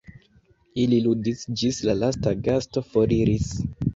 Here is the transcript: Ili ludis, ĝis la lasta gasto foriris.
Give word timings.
Ili 0.83 0.97
ludis, 1.07 1.43
ĝis 1.61 1.81
la 1.89 1.95
lasta 2.05 2.35
gasto 2.49 2.85
foriris. 2.95 3.55